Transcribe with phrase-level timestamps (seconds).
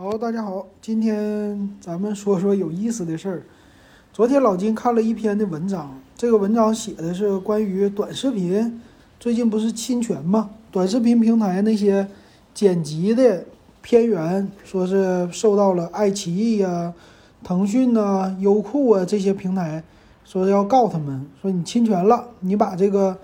[0.00, 3.42] 好，大家好，今天咱们说说有意思的事儿。
[4.12, 8.80] 昨天老金看了一篇的文章，这个文章写的是关于短视频，
[9.18, 10.50] 最近不是侵权吗？
[10.70, 12.06] 短视频平台那些
[12.54, 13.44] 剪辑的
[13.82, 16.94] 片源，说是受到了爱奇艺呀、
[17.42, 19.82] 腾讯呐、优酷啊这些平台，
[20.24, 23.18] 说要告他们，说你侵权了，你把这个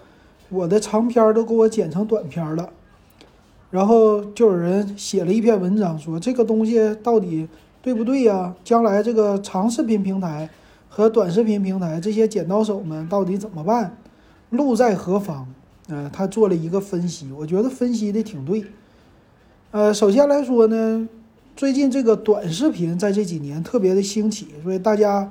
[0.49, 2.69] 我的长片儿都给我剪成短片儿了。
[3.75, 7.49] 然后就有人写了一篇文章，说这个东西到底
[7.83, 8.55] 对不对呀？
[8.63, 10.49] 将来这个长视频平台
[10.89, 13.97] 和短视频平台这些剪刀手们到底怎么办？
[14.51, 15.49] 路在何方？
[15.89, 18.65] 呃，他做了一个分析，我觉得分析的挺对。
[19.73, 21.09] 呃，首先来说呢，
[21.57, 25.29] 最近这个短视频在这几年特别的兴起，所以大家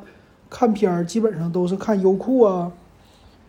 [0.49, 2.69] 看片儿基本上都是看优酷啊，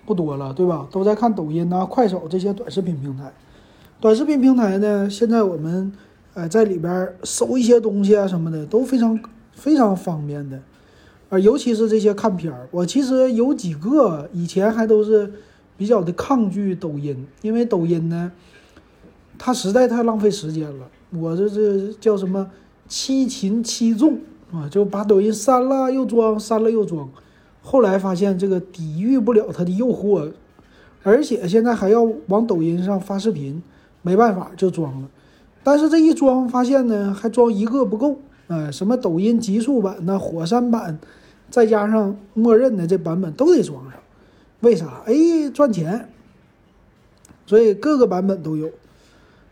[0.06, 0.86] 不多了，对吧？
[0.92, 3.32] 都在看抖音呐、快手这些短视频平台。
[4.04, 5.90] 短视频平台呢，现在我们
[6.34, 9.18] 呃在里边搜一些东西啊什么的都非常
[9.52, 10.60] 非常方便的，
[11.30, 15.32] 啊，尤其是这些看片儿，我其实有几个以前还都是
[15.78, 18.30] 比较的抗拒抖音，因为抖音呢，
[19.38, 20.86] 它实在太浪费时间了。
[21.08, 22.50] 我这这叫什么
[22.86, 24.18] 七擒七纵
[24.52, 27.08] 啊，就把抖音删了又装，删了又装。
[27.62, 30.30] 后来发现这个抵御不了它的诱惑，
[31.02, 33.62] 而且现在还要往抖音上发视频。
[34.04, 35.08] 没办法就装了，
[35.62, 40.98] 但是这一装发现呢，还装一个不够，哎，什么抖音极速版呐、火山版，
[41.50, 43.94] 再加上默认的这版本都得装上，
[44.60, 45.00] 为啥？
[45.06, 45.14] 哎，
[45.54, 46.10] 赚钱，
[47.46, 48.70] 所以各个版本都有。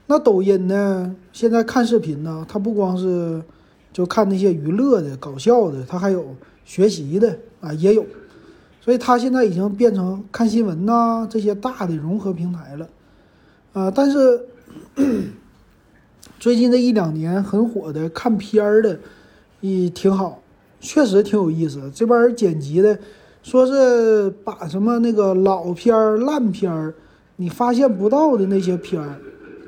[0.06, 1.17] 那抖音呢？
[1.33, 3.42] 现在看视频呢，它不光是
[3.91, 6.36] 就看那些娱乐的、搞笑的，它还有
[6.67, 8.05] 学习的啊，也有，
[8.83, 12.86] 所以它现在已经变成看新闻呐这些大的融合平台了。
[13.72, 14.40] 啊，但是
[16.38, 18.98] 最近这一两年很火的看片儿的，
[19.60, 20.42] 也挺好，
[20.78, 21.90] 确实挺有意思。
[21.94, 22.98] 这边人剪辑的，
[23.42, 26.92] 说是把什么那个老片儿、烂片儿，
[27.36, 29.16] 你发现不到的那些片儿，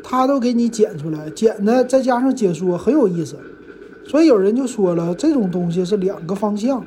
[0.03, 3.37] 他都给你剪出来，剪的再加上解说，很有意思。
[4.07, 6.85] 所以有人就说了，这种东西是两个方向，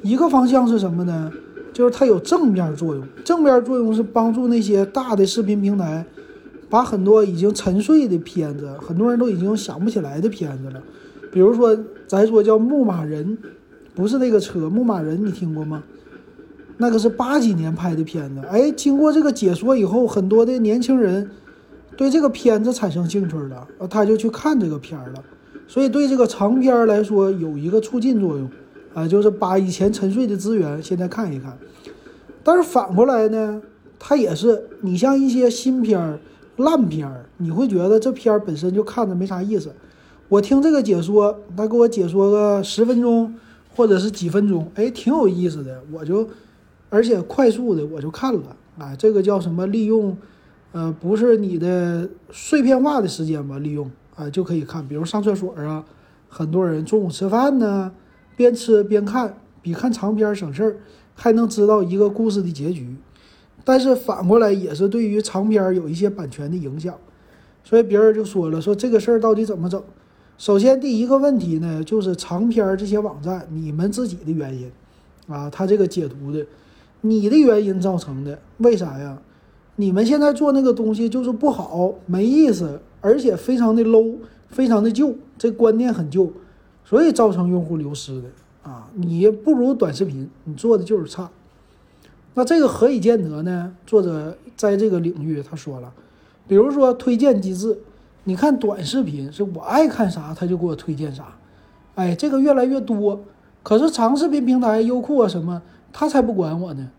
[0.00, 1.30] 一个方向是什么呢？
[1.74, 6.04] 就是它有正面作用，正面作用是帮助那些大的视频平台。
[6.70, 10.80] 把很多已经沉睡的片子，很多人都已经想不起来的片子了，
[11.32, 11.76] 比如说
[12.06, 13.36] 咱说叫《牧马人》，
[13.92, 15.82] 不是那个车，《牧马人》你听过吗？
[16.76, 21.28] 那个是八几年拍的片子，哎，经过这个解说以后，很多的年轻人
[21.96, 25.24] 对这个片子产生兴趣了，他就去看这个片儿了，
[25.66, 28.48] 所以对这个长片来说有一个促进作用，
[28.94, 31.58] 啊，就是把以前沉睡的资源现在看一看。
[32.44, 33.60] 但是反过来呢，
[33.98, 36.20] 它也是你像一些新片儿。
[36.60, 39.74] 烂片儿，你会觉得这片儿本身就看着没啥意思。
[40.28, 43.34] 我听这个解说，他给我解说个十分钟
[43.74, 46.28] 或者是几分钟，哎，挺有意思的，我就
[46.88, 48.56] 而且快速的我就看了。
[48.78, 49.66] 啊，这个叫什么？
[49.66, 50.16] 利用
[50.72, 53.58] 呃，不是你的碎片化的时间吧？
[53.58, 55.84] 利用啊就可以看，比如上厕所啊，
[56.28, 57.92] 很多人中午吃饭呢，
[58.36, 60.76] 边吃边看，比看长片省事儿，
[61.14, 62.94] 还能知道一个故事的结局。
[63.64, 66.94] 但是反过来也是对于长篇有一些版权的影响，
[67.62, 69.82] 所以别人就说了，说这个事儿到底怎么整？
[70.38, 74.70] 首先第一个问题呢，就是长篇这些网站你们自己的原因，
[75.28, 76.46] 啊，他这个解读的，
[77.02, 79.18] 你的原因造成的，为啥呀？
[79.76, 84.14] 你们现在做那个东西就是不好，没意思，而且非常的 low，
[84.48, 86.30] 非常的旧，这观念很旧，
[86.84, 88.28] 所以造成用户流失的
[88.62, 88.90] 啊！
[88.94, 91.30] 你不如短视频，你做的就是差。
[92.34, 93.72] 那这个何以见得呢？
[93.86, 95.92] 作者在这个领域他说了，
[96.46, 97.78] 比如说推荐机制，
[98.24, 101.24] 你看短视频是我爱看啥他就给我推荐啥，
[101.96, 103.20] 哎，这个越来越多。
[103.62, 105.60] 可是长视频平台优酷啊什么，
[105.92, 106.90] 他才不管我呢，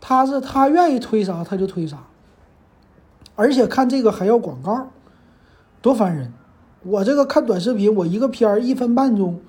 [0.00, 2.04] 他是他愿意推啥他就推啥，
[3.34, 4.88] 而且看这个还要广告，
[5.82, 6.32] 多烦人！
[6.84, 9.40] 我这个看短视频，我一个片儿一分半钟，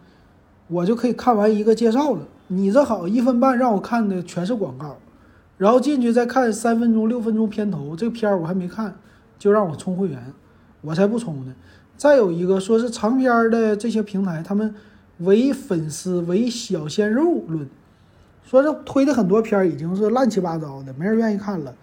[0.67, 2.21] 我就可以看完一个介绍了。
[2.47, 4.97] 你这好一分半让我看的全是广告。
[5.57, 8.95] 然后进去再看三分钟、六分钟片头，这个片儿我还没看，
[9.39, 10.33] 就让我充会员，
[10.81, 11.53] 我才不充呢。
[11.95, 14.75] 再有一个说是长片的这些平台，他们
[15.19, 17.67] 唯粉丝唯小鲜肉论，
[18.43, 21.73] 说这推的很多片儿已经是乱七八糟的，没人愿意看了。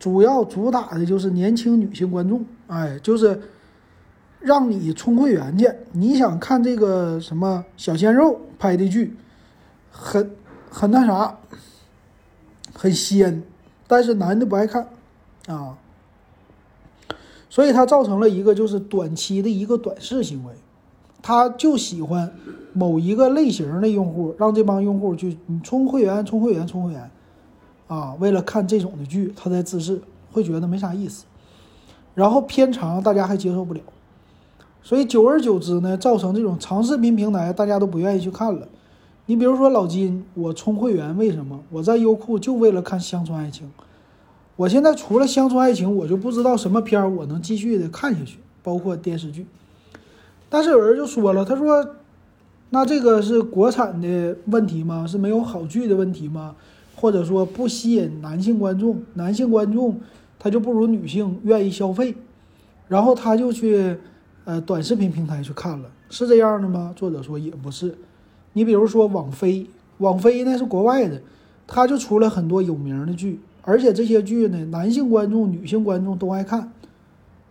[0.00, 3.40] 主要主打的就是年轻女性观众，哎，就是
[4.40, 5.70] 让你充会员去。
[5.92, 9.14] 你想看这个什么小鲜肉拍的剧，
[9.92, 10.28] 很
[10.68, 11.38] 很那啥。
[12.74, 13.42] 很鲜，
[13.86, 14.88] 但是男的不爱看，
[15.46, 15.76] 啊，
[17.48, 20.52] 所以它造成了一个就是短期的一个短视行为，
[21.20, 22.32] 他就喜欢
[22.72, 27.10] 某一个类型的用户，让这帮用户去充会员、充会员、充会员，
[27.86, 30.00] 啊，为了看这种的剧，他在自制，
[30.32, 31.24] 会觉得没啥意思，
[32.14, 33.80] 然后偏长大家还接受不了，
[34.82, 38.66] 所以久而久之呢，造成这种长视频平台大家都不愿意去看了。
[39.26, 41.62] 你比如说老金，我充会员为什么？
[41.70, 43.70] 我在优酷就为了看乡村爱情。
[44.56, 49.46] 我现在除了乡村爱情，我就不知道什么片儿我能继续的看下去，包括电视剧。
[50.48, 51.94] 但是有人就说了，他说
[52.70, 55.06] ：“那这个是国产的问题吗？
[55.06, 56.54] 是没有好剧的问题吗？
[56.96, 59.02] 或者说不吸引男性观众？
[59.14, 59.98] 男性观众
[60.38, 62.14] 他就不如女性愿意消费，
[62.88, 63.96] 然后他就去
[64.44, 67.96] 呃短视频平台去看了，是这样的吗？”作者说也不是。
[68.54, 69.66] 你比如说网飞，
[69.98, 71.20] 网飞呢是国外的，
[71.66, 73.40] 他就出了很多有名的剧。
[73.62, 76.72] 而且这些剧呢，男性观众、女性观众都爱看，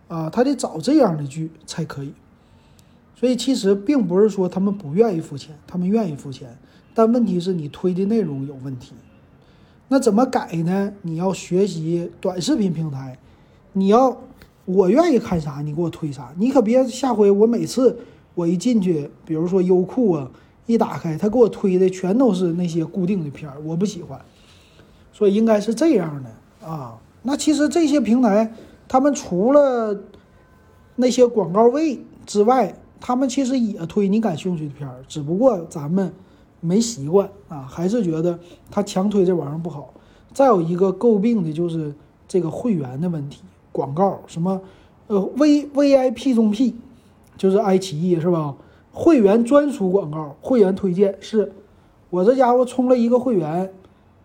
[0.08, 2.12] 啊，他得找这样的剧才可以。
[3.16, 6.58] 所以其实并不是说他们不愿意付钱，他们愿意付钱，
[6.92, 8.92] 但问题是你推的内容有问题。
[9.88, 10.92] 那怎么改呢？
[11.02, 13.16] 你要学习短视频平台，
[13.72, 14.20] 你要
[14.64, 17.98] 我愿意看啥，你给我推啥，你可别下回我每次
[18.34, 20.30] 我一进去，比如说优酷啊，
[20.66, 24.20] 一打开他给我推的全都是那些固定的片儿，我不喜欢。
[25.12, 26.98] 所以应该是这样的啊。
[27.22, 28.52] 那其实这些平台，
[28.88, 29.96] 他们除了
[30.96, 36.12] 那些广告位之外，他们其实也推你感兴趣的片儿，只不过咱们
[36.60, 38.38] 没习惯啊，还是觉得
[38.70, 39.92] 他强推这玩意儿不好。
[40.32, 41.94] 再有一个诟病的就是
[42.26, 44.60] 这个会员的问题，广告什么
[45.08, 46.74] 呃 V V I P 中 P，
[47.36, 48.54] 就是爱奇艺是吧？
[48.92, 51.52] 会员专属广告，会员推荐是，
[52.10, 53.72] 我这家伙充了一个会员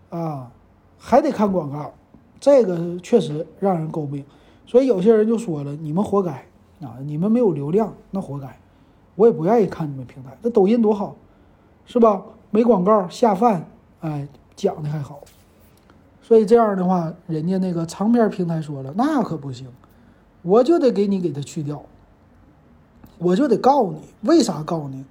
[0.10, 0.52] 啊。
[1.00, 1.94] 还得看广告，
[2.40, 4.26] 这个确实让人诟病，
[4.66, 6.32] 所以有些人就说了：“你们活该
[6.82, 6.98] 啊！
[7.06, 8.60] 你们没有流量，那活该。”
[9.14, 11.16] 我也不愿意看你们平台，那抖音多好，
[11.86, 12.24] 是吧？
[12.50, 13.70] 没广告下饭，
[14.00, 15.22] 哎，讲的还好。
[16.20, 19.68] 所以这样的话，人家那个长篇平台说了：“那可不行，
[20.42, 21.84] 我就得给你给它去掉，
[23.18, 24.00] 我就得告你。
[24.22, 25.04] 为啥告你？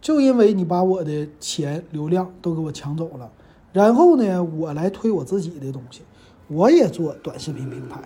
[0.00, 3.30] 就因为你把我的钱流量都给我抢走了。”
[3.72, 6.00] 然后呢，我来推我自己的东西，
[6.48, 8.00] 我也做短视频平台，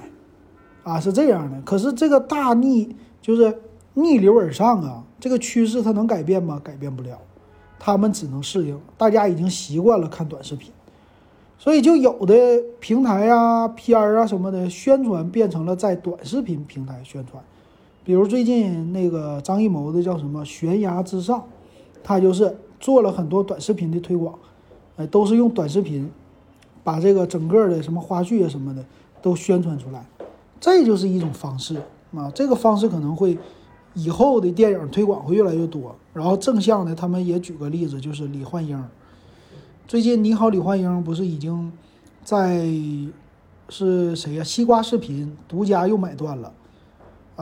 [0.82, 1.60] 啊，是这样的。
[1.62, 3.56] 可是这个大逆就是
[3.94, 6.60] 逆流而上啊，这个趋势它能改变吗？
[6.62, 7.16] 改变不了，
[7.78, 8.78] 他们只能适应。
[8.98, 10.72] 大家已经习惯了看短视频，
[11.58, 12.34] 所以就有的
[12.80, 17.42] 平台啊、片儿啊什么的宣传变成了在短视频平台宣传。
[18.04, 21.38] 比如最近那个张艺谋的叫什么《悬崖之上》，
[22.02, 24.36] 他就是做了很多短视频的推广。
[24.96, 26.10] 哎，都是用短视频，
[26.84, 28.84] 把这个整个的什么花絮啊什么的
[29.22, 30.04] 都宣传出来，
[30.60, 31.76] 这就是一种方式
[32.14, 32.30] 啊。
[32.34, 33.38] 这个方式可能会
[33.94, 35.94] 以后的电影推广会越来越多。
[36.12, 38.84] 然后正向的，他们也举个例子，就是李焕英。
[39.86, 41.72] 最近你好，李焕英不是已经
[42.22, 42.66] 在
[43.70, 44.44] 是谁呀？
[44.44, 46.52] 西瓜视频独家又买断了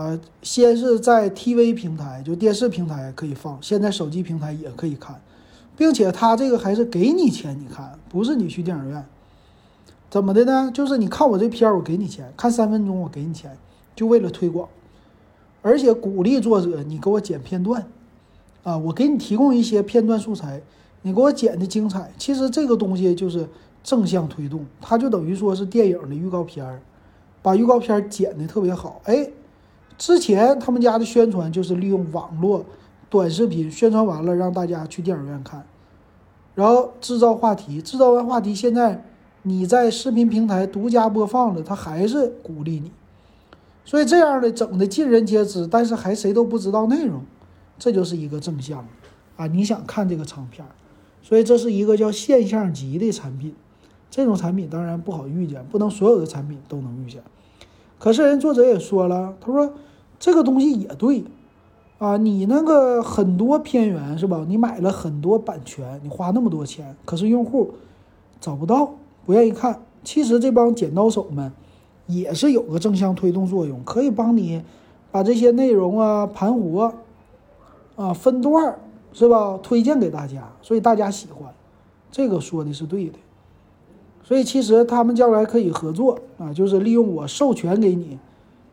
[0.00, 0.20] 呃。
[0.42, 5.20] 先是在 TV 平台，就电视平台可以放，现在手机平台也可以看。
[5.76, 9.02] 并且他这个还是给你钱，你看，不是你去电影院，
[10.10, 10.70] 怎么的呢？
[10.74, 13.56] 就是你看我这片儿，我给你钱，看三分钟我给你钱，
[13.96, 14.68] 就为了推广，
[15.62, 17.86] 而且鼓励作者你给我剪片段，
[18.62, 20.60] 啊，我给你提供一些片段素材，
[21.00, 22.12] 你给我剪的精彩。
[22.18, 23.48] 其实这个东西就是
[23.82, 26.82] 正向推动，它就等于说是电影的预告片儿，
[27.40, 29.00] 把预告片儿剪的特别好。
[29.04, 29.26] 哎，
[30.00, 32.64] 之前他们家的宣传就是利用网络。
[33.10, 35.66] 短视频宣传完了，让大家去电影院看，
[36.54, 39.04] 然后制造话题，制造完话题，现在
[39.42, 42.92] 你在视频平台独家播放了，他还是鼓励你，
[43.84, 47.24] 所以这样的整的尽人皆知，但是还谁都不知道内容，
[47.80, 48.86] 这就是一个正向
[49.36, 49.48] 啊！
[49.48, 50.64] 你想看这个长片，
[51.20, 53.56] 所以这是一个叫现象级的产品，
[54.08, 57.20] 这种产品当然不好遇见，不能所有的产品都能遇见。
[57.98, 59.72] 可是人作者也说了，他说
[60.20, 61.24] 这个东西也对。
[61.98, 64.42] 啊，你那个很多片源是吧？
[64.48, 67.72] 你买了很多版权，你花那么多钱，可是用户
[68.40, 68.94] 找不到，
[69.26, 69.82] 不愿意看。
[70.02, 71.52] 其实这帮剪刀手们
[72.06, 74.62] 也是有个正向推动作用，可以帮你
[75.10, 76.94] 把这些内容啊盘活
[77.96, 78.78] 啊分段
[79.12, 79.58] 是吧？
[79.62, 81.52] 推荐给大家，所以大家喜欢。
[82.10, 83.18] 这个说的是对的。
[84.24, 88.18] 所以其实他们将来可以合作啊，就是利用我授权给你，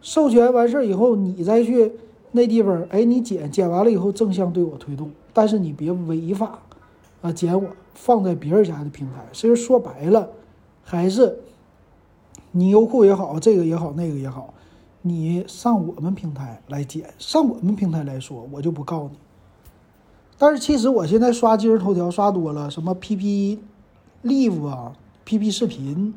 [0.08, 1.92] 授权完事儿以后，你再去。
[2.32, 6.60] 那地方，哎，你剪剪完了以后正向对我推动，但是你别违法
[7.22, 9.26] 啊，剪我放在别人家的平台。
[9.34, 10.30] 其实说白了，
[10.82, 11.40] 还是
[12.52, 14.54] 你优酷也好，这个也好，那个也好，
[15.02, 19.18] 你上我们平台来剪，上我们平台来说，我就不告你，
[20.38, 23.58] 但是其实我现在刷今日头条刷多了，什么 PP
[24.24, 24.94] Live 啊、
[25.26, 26.14] PP 视频，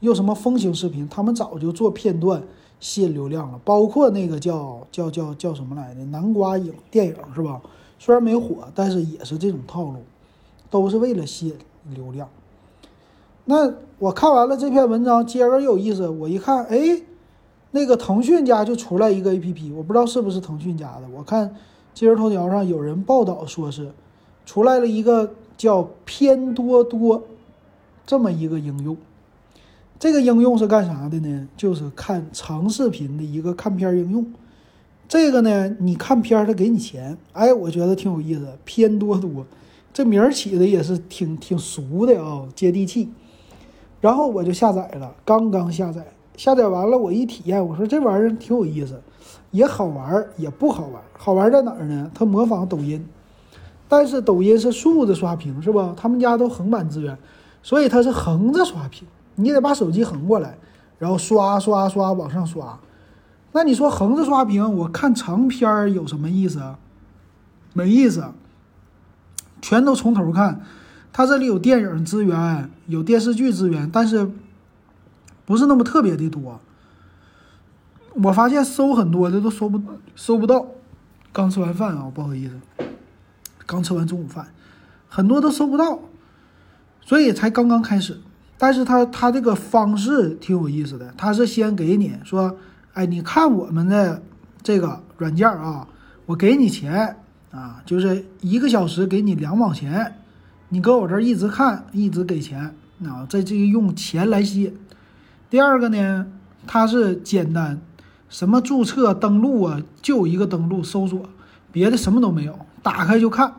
[0.00, 2.42] 又什么风行视频，他们早就做片段
[2.82, 3.58] 吸引流量了。
[3.64, 6.04] 包括那个叫叫叫叫什么来着？
[6.06, 7.62] 南瓜影电影是吧？
[7.98, 10.02] 虽然没火，但是也是这种套路，
[10.68, 11.54] 都是为了吸引
[11.94, 12.28] 流量。
[13.44, 16.08] 那我看完了这篇文章，接着有意思。
[16.08, 17.00] 我一看，哎，
[17.70, 21.08] 那个腾讯家就出来一个 APP，我不知道是不是腾讯家的。
[21.14, 21.54] 我看
[21.94, 23.92] 今日头条上有人报道说是
[24.44, 27.22] 出来了一个叫偏多多
[28.04, 28.96] 这么一个应用。
[30.02, 31.46] 这个应用是干啥的呢？
[31.56, 34.26] 就是看长视频的一个看片应用。
[35.06, 38.48] 这个呢，你看片儿他给你钱，哎，我觉得挺有意思。
[38.64, 39.46] 偏多多，
[39.92, 43.10] 这名儿起的也是挺挺俗的啊，接地气。
[44.00, 46.04] 然后我就下载了，刚刚下载，
[46.36, 49.00] 下载完了我一体验，我说这玩意儿挺有意思，
[49.52, 51.04] 也好玩儿，也不好玩儿。
[51.16, 52.10] 好玩儿在哪儿呢？
[52.12, 53.06] 它模仿抖音，
[53.86, 55.94] 但是抖音是竖着刷屏，是吧？
[55.96, 57.16] 他们家都横版资源，
[57.62, 60.58] 所以它是横着刷屏，你得把手机横过来，
[60.98, 62.78] 然后刷刷刷往上刷。
[63.52, 66.78] 那你说横着刷屏，我看长片儿有什么意思啊？
[67.74, 68.24] 没意思，
[69.60, 70.62] 全都从头看。
[71.12, 74.30] 它这里有电影资源，有电视剧资源，但是
[75.44, 76.60] 不是那么特别的多。
[78.14, 79.80] 我发现搜很多的都搜不
[80.16, 80.66] 搜不到。
[81.32, 82.84] 刚吃完饭啊，不好意思，
[83.64, 84.48] 刚吃完中午饭，
[85.08, 85.98] 很多都搜不到，
[87.00, 88.20] 所以才刚刚开始。
[88.62, 92.56] 但是它它这个方式挺有意思的，它是先给你说，
[92.92, 94.22] 哎，你看我们的
[94.62, 95.84] 这个软件啊，
[96.26, 97.16] 我给你钱
[97.50, 100.14] 啊，就是一个小时给你两毛钱。
[100.68, 102.72] 你搁我这儿一直看，一直给钱。
[103.04, 104.72] 啊，在这用钱来吸引。
[105.50, 106.24] 第二个呢，
[106.64, 107.80] 它是简单，
[108.28, 111.28] 什么注册登录啊，就一个登录搜索，
[111.72, 113.54] 别的什么都没有，打开就看，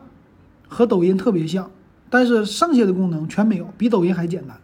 [0.66, 1.70] 和抖音特别像，
[2.08, 4.56] 但是剩下的功能全没有，比抖音还简单，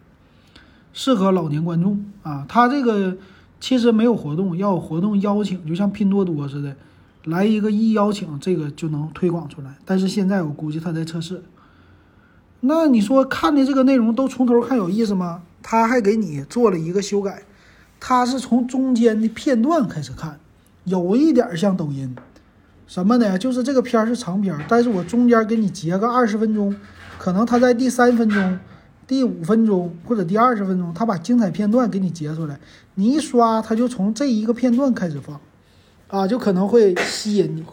[0.93, 2.45] 适合老年观众啊。
[2.47, 3.17] 它这个
[3.59, 6.75] 其实没有活动，要有活动邀请，就像拼多多似的，
[7.25, 9.75] 来一个一邀请，这个就能推广出来。
[9.85, 11.43] 但是现在我估计它在测试。
[12.61, 15.41] 那你说看的这个内容都从头看有意思吗？
[15.63, 17.43] 他还给你做了一个修改，
[17.99, 20.39] 他是从中间的片段开始看，
[20.85, 22.15] 有一点像抖音，
[22.87, 23.37] 什么呢？
[23.37, 26.75] 就是这个片儿是长片，但是我中间给你截个二十分钟，
[27.19, 28.59] 可能他在第三分钟、
[29.07, 32.57] 第五分钟或者第二十分钟，他把精彩片段给你截出来，
[32.95, 35.39] 你一刷他就从这一个片段开始放，
[36.07, 37.65] 啊，就可能会吸引你，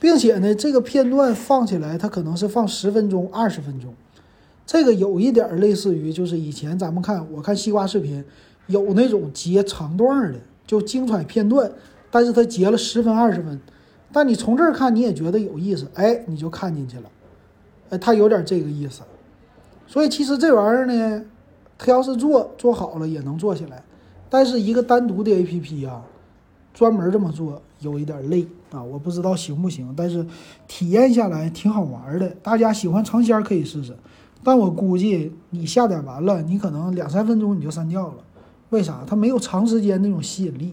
[0.00, 3.94] 并且呢，这个片段放起来，它可能是放十分钟、二十分钟。
[4.66, 8.24] 这个有一点类似于，就是以前咱们看，我看西瓜视频，
[8.66, 11.70] 有那种截长段的，就精彩片段，
[12.10, 13.60] 但是它截了十分二十分，
[14.12, 17.04] 但你从这儿看你也觉得有意思，哎，你就看进去了，
[17.90, 19.02] 哎，它有点这个意思。
[19.90, 21.24] 所以其实这玩意儿呢，
[21.76, 23.82] 它要是做做好了也能做起来，
[24.28, 26.00] 但是一个单独的 APP 啊，
[26.72, 30.24] 专门这么做有一点累啊，我不知道行不行，但是
[30.68, 33.96] 体验下来挺好玩的，大家喜欢尝鲜可以试试。
[34.44, 38.18] 但我估计你下载完了，你可能两三分钟你就删掉了，
[38.68, 39.02] 为啥？
[39.04, 40.72] 它没有长时间那种吸引力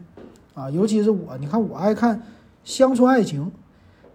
[0.54, 0.70] 啊！
[0.70, 2.16] 尤其是我，你看我爱看
[2.64, 3.46] 《乡村爱情》，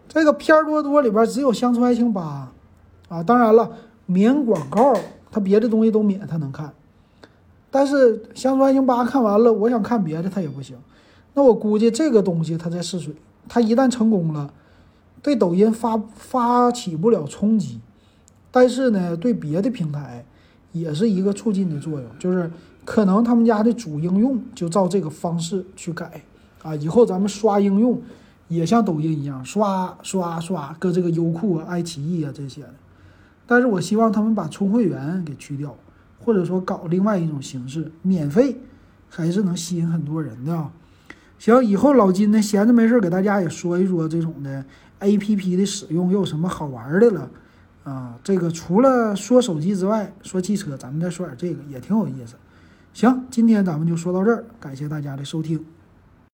[0.06, 2.52] 这个片儿多多里边只有《乡村爱情八》
[3.14, 3.20] 啊。
[3.24, 3.68] 当然了，
[4.12, 4.92] 免广告，
[5.30, 6.72] 它别的东西都免，它能看。
[7.70, 10.76] 但是《乡村爱情八》看完了，我想看别的它也不行。
[11.34, 13.14] 那我估计这个东西它在试水，
[13.48, 14.52] 它一旦成功了，
[15.22, 17.80] 对抖音发发起不了冲击。
[18.50, 20.22] 但是呢，对别的平台
[20.72, 22.50] 也是一个促进的作用，就是
[22.84, 26.20] 可能他们家的主应用就照这个方式去改
[26.62, 26.76] 啊。
[26.76, 28.02] 以后咱们刷应用
[28.48, 32.74] 也像抖音一样刷刷刷，搁这个优酷啊、爱奇艺啊这些的。
[33.46, 35.76] 但是我希望他们把充会员给去掉，
[36.18, 38.56] 或者说搞另外一种形式，免费
[39.08, 40.70] 还是能吸引很多人的。
[41.38, 44.64] 行，以后老金呢闲着没事给大家也说一说这种的
[45.00, 47.30] APP 的使用又有什么好玩的了。
[47.84, 52.36] 啊，这个除了说手机之外，说汽车，咱们再说点这个也挺有意思。
[52.92, 55.64] 行，今天咱们就说到这儿，感谢大家的收听。